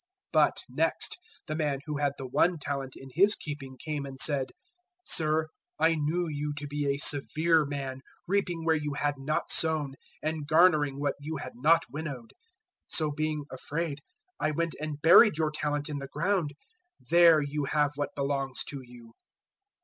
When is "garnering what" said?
10.47-11.13